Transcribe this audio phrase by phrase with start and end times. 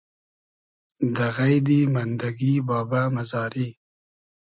[1.15, 3.67] دۂ غݷدی مئندئگی بابۂ مئزاری